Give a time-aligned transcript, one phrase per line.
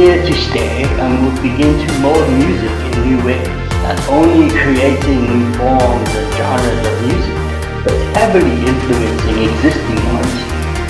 [0.00, 3.46] here to stay and will begin to mold music in new ways,
[3.84, 7.36] not only creating new forms and genres of music,
[7.84, 10.36] but heavily influencing existing ones.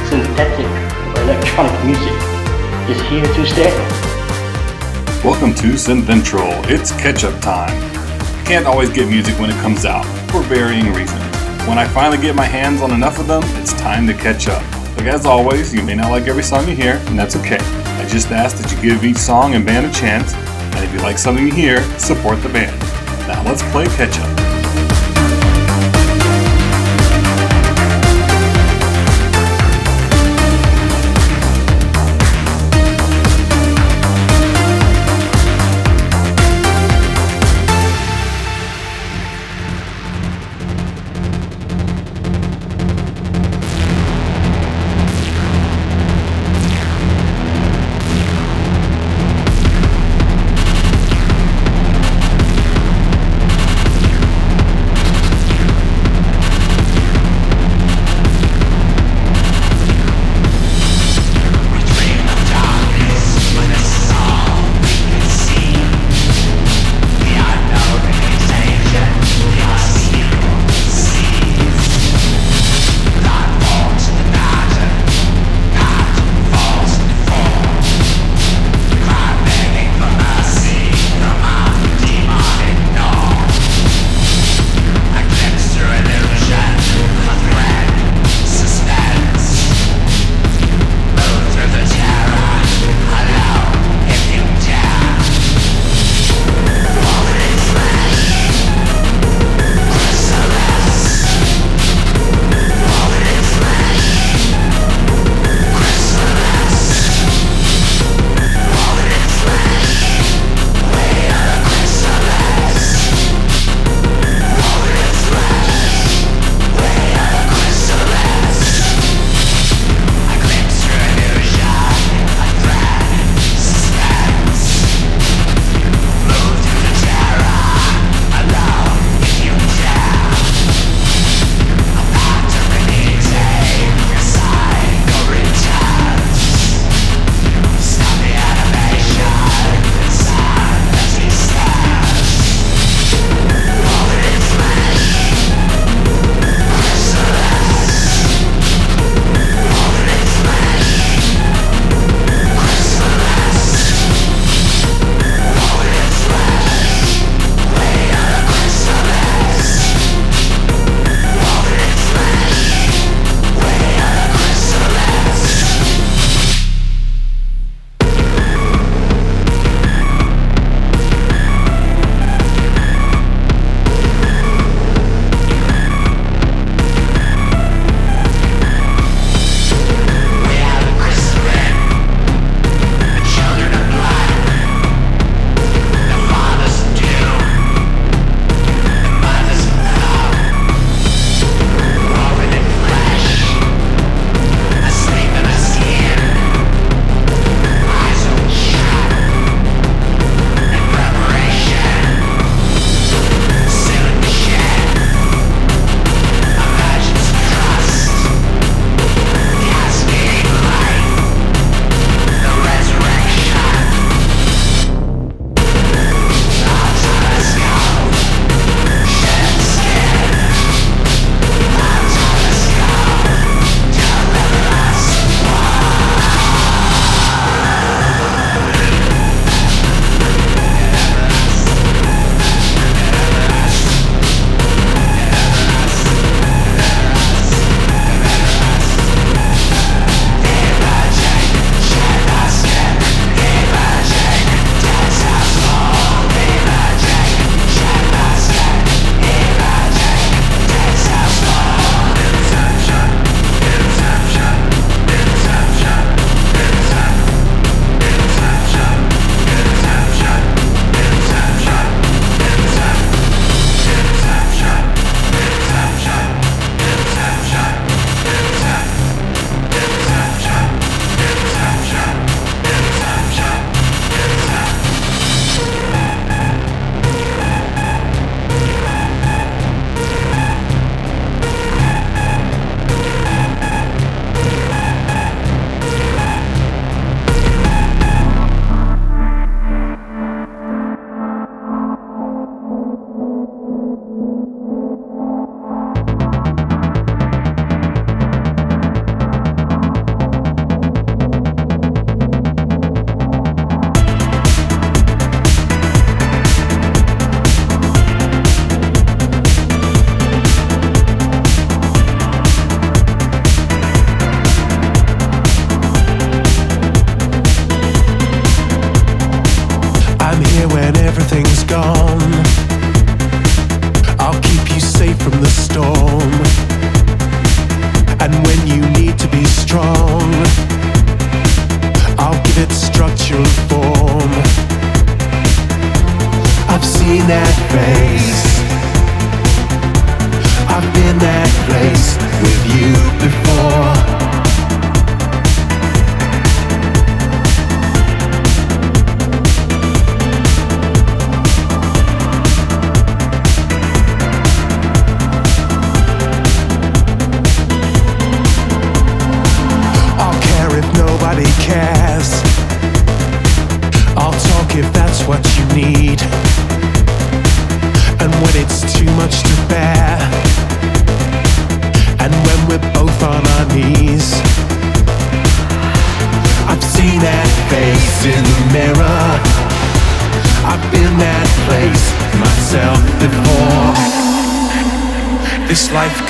[0.06, 0.70] Synthetic
[1.10, 2.14] or electronic music
[2.86, 3.74] is here to stay.
[5.24, 6.54] Welcome to Synthentral.
[6.70, 7.74] It's catch-up time.
[8.46, 11.34] Can't always get music when it comes out, for varying reasons.
[11.66, 14.62] When I finally get my hands on enough of them, it's time to catch up.
[14.96, 17.59] Like as always, you may not like every song you hear, and that's okay.
[18.10, 21.16] Just ask that you give each song and band a chance, and if you like
[21.16, 22.76] something you hear, support the band.
[23.28, 24.39] Now let's play catch up.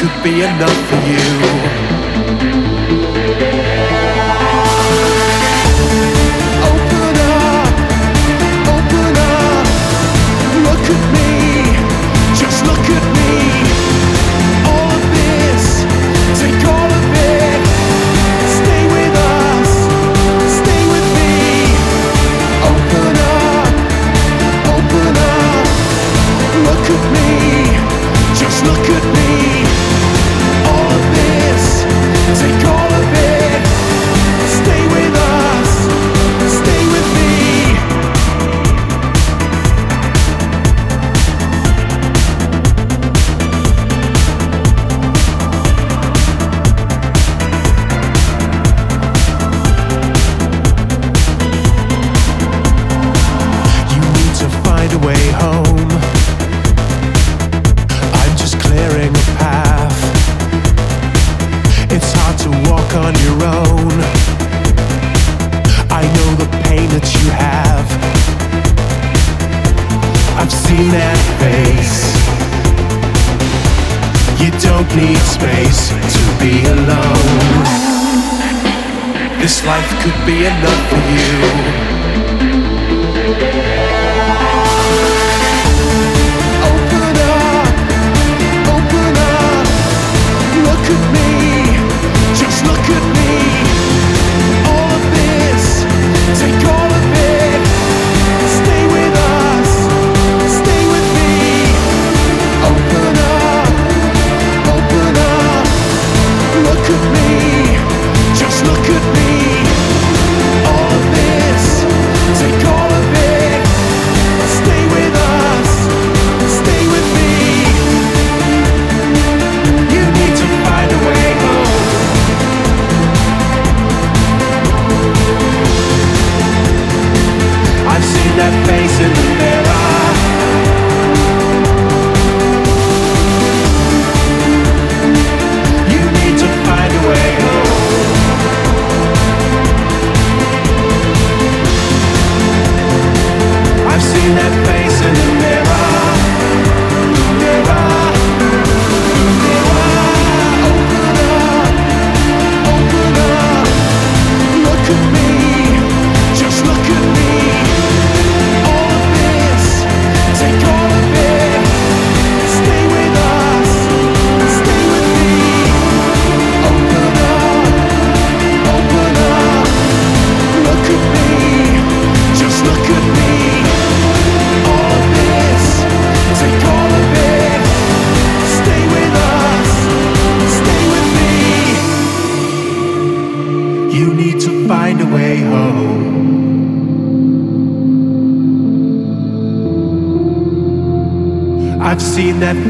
[0.01, 1.60] Could be enough for you.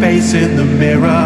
[0.00, 1.19] face in the mirror.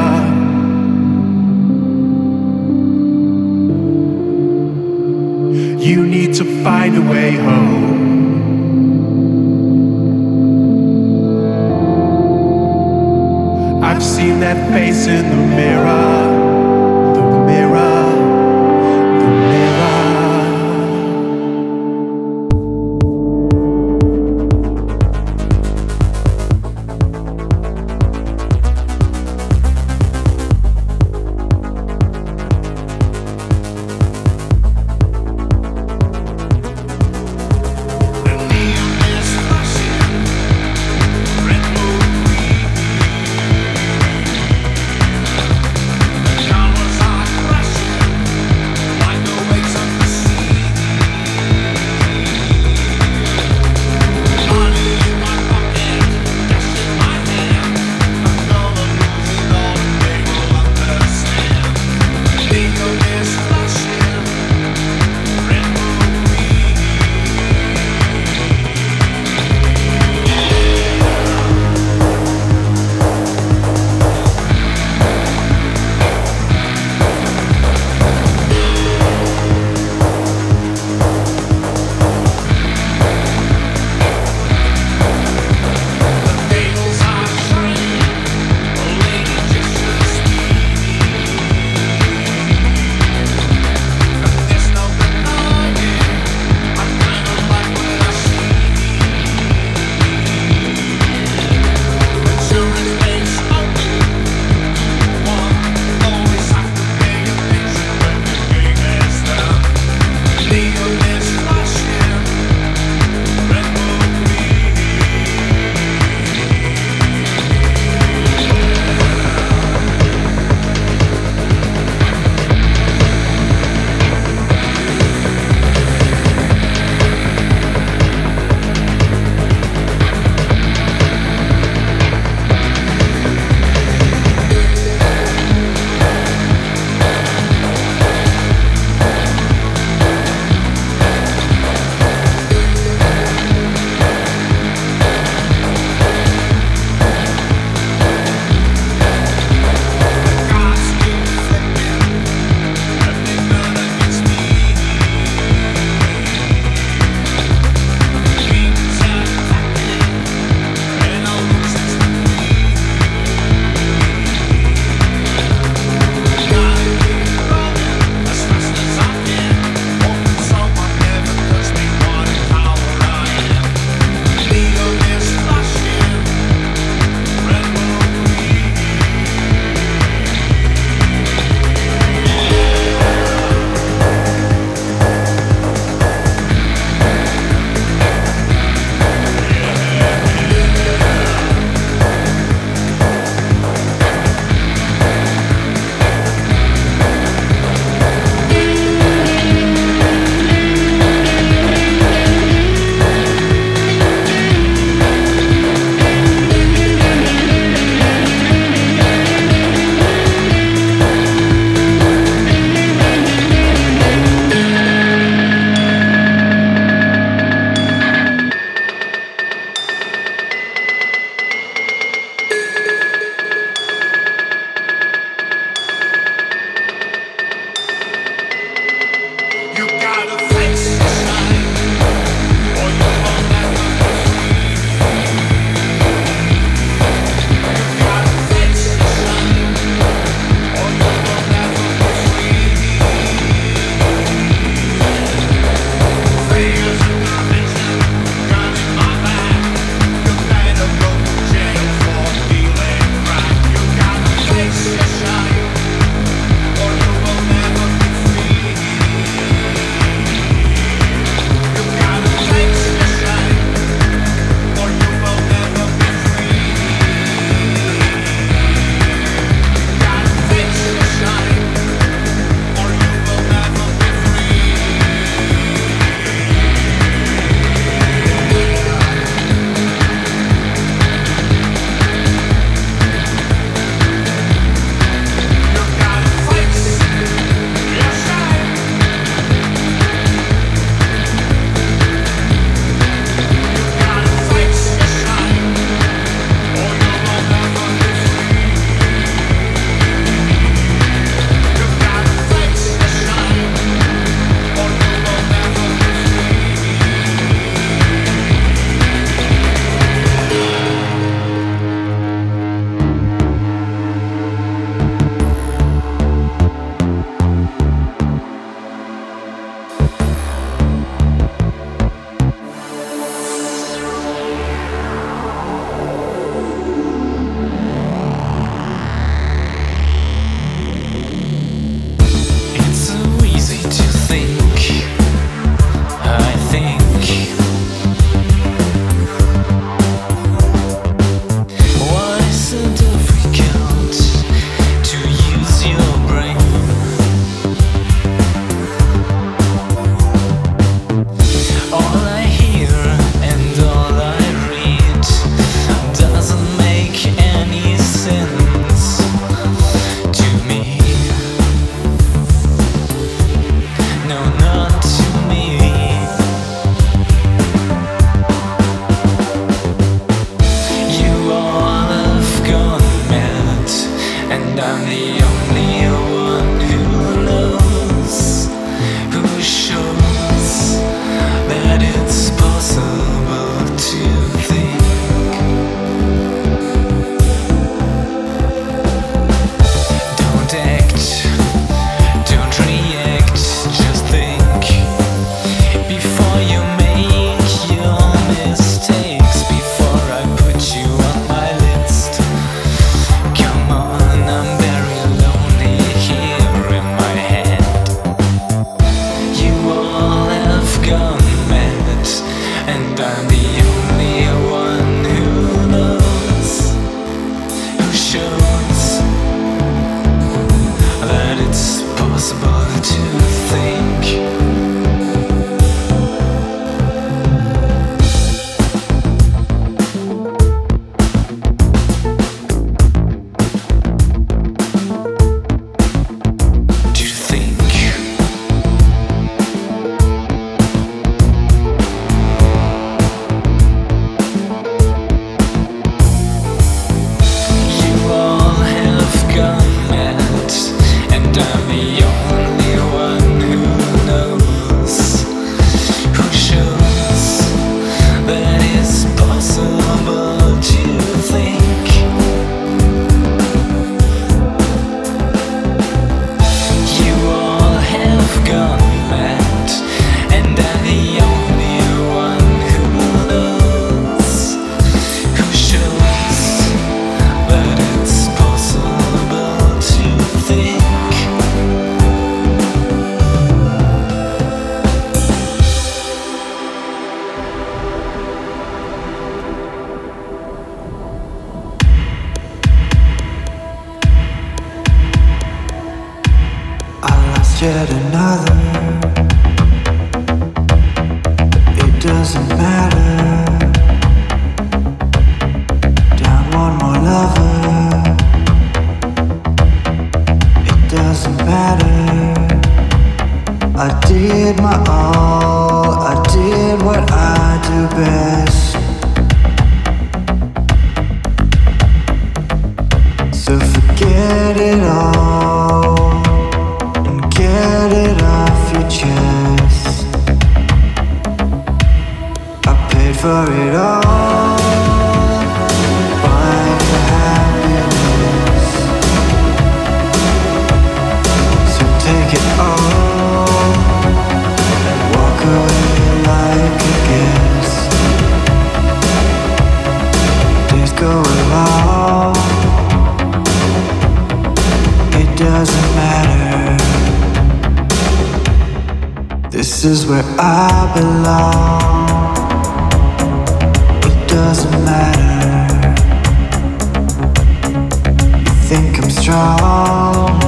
[569.45, 570.59] strong,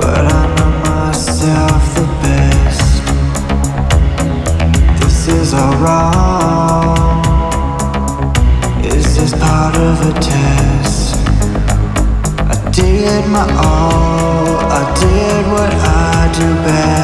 [0.00, 3.02] but I know myself the best.
[5.00, 7.22] This is all wrong.
[8.84, 11.14] Is this part of a test?
[12.54, 16.99] I did my all, I did what I do best.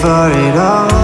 [0.00, 0.99] for it all.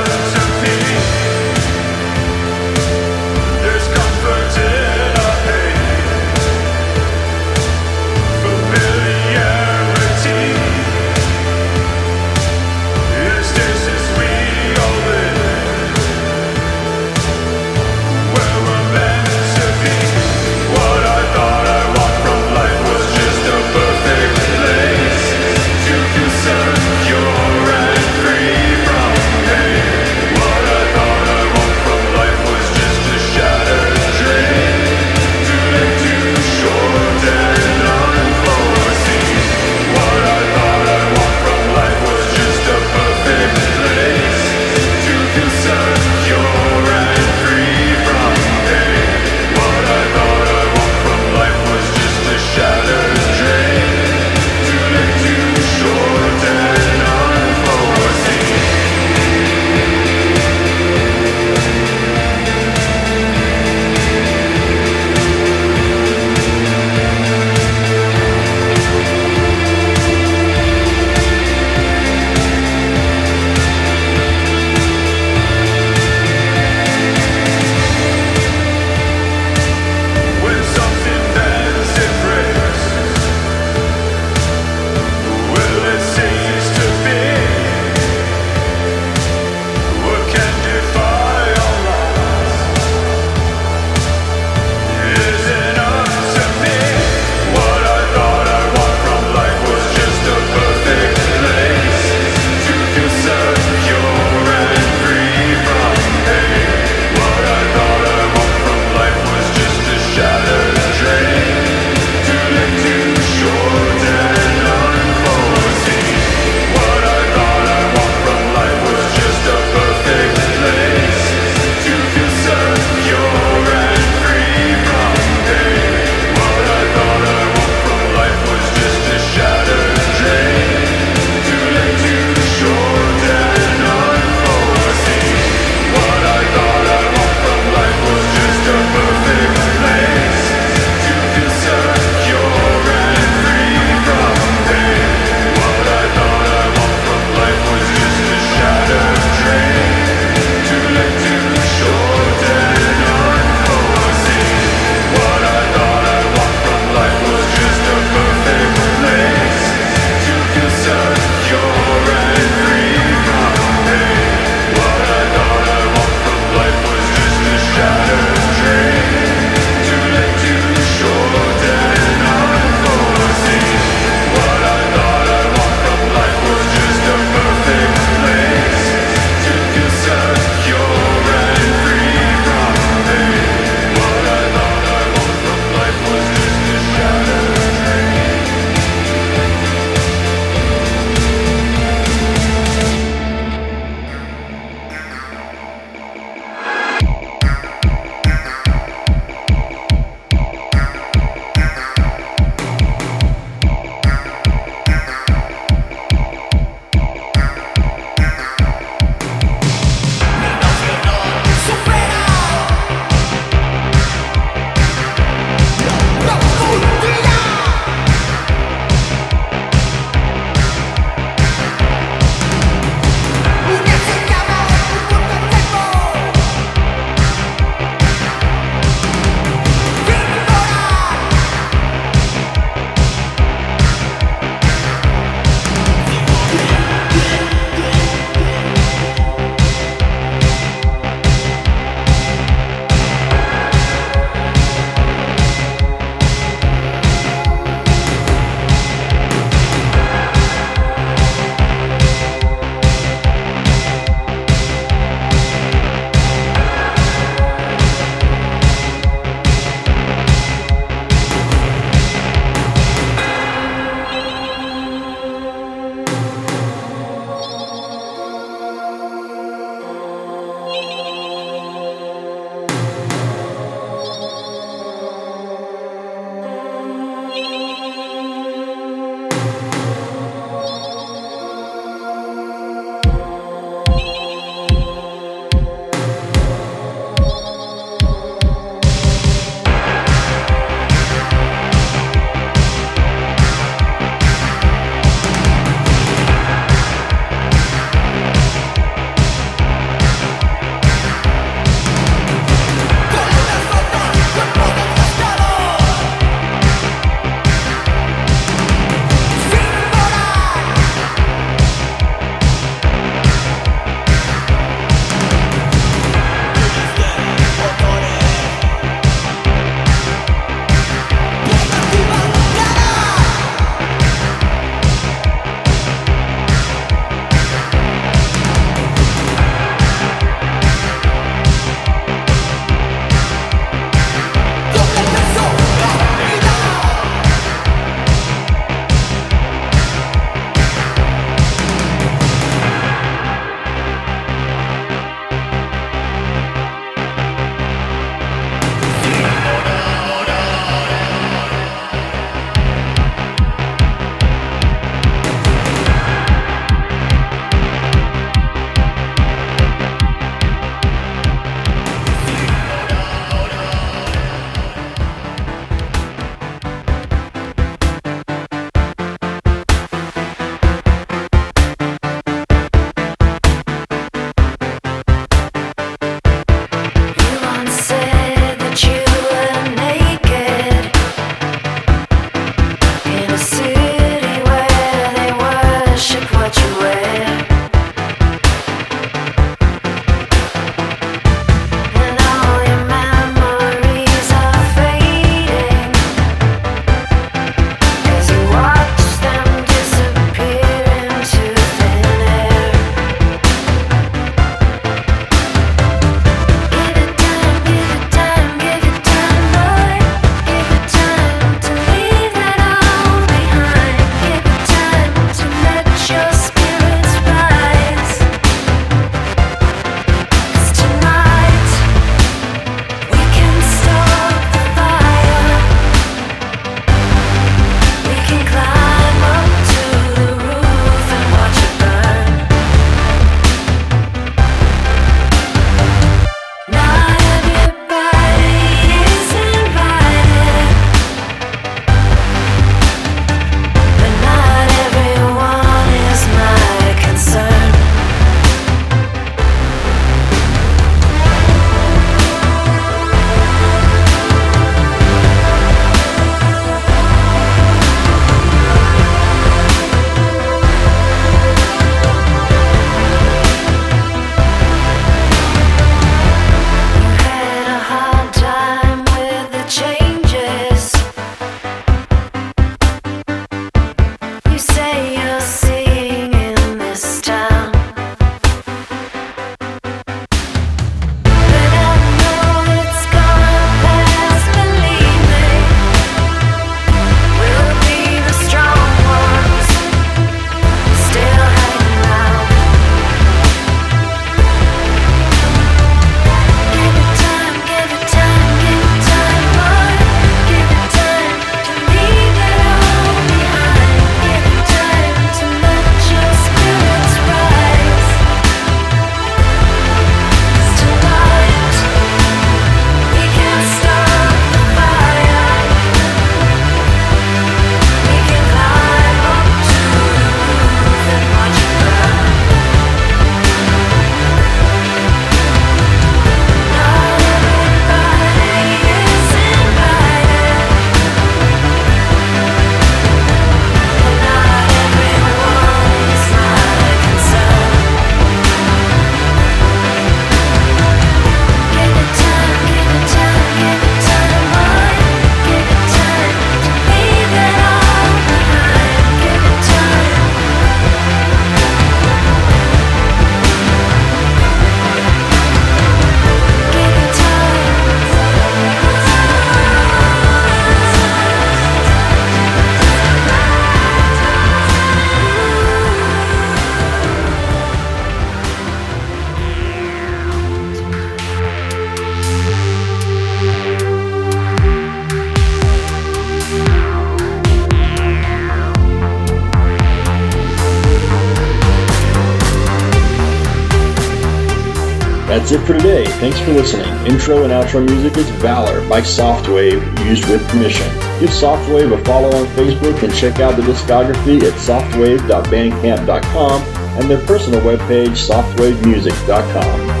[586.31, 586.87] Thanks for listening.
[587.05, 590.87] Intro and outro music is Valor by Softwave, used with permission.
[591.19, 596.61] Give Softwave a follow on Facebook and check out the discography at softwave.bandcamp.com
[597.01, 600.00] and their personal webpage, softwavemusic.com.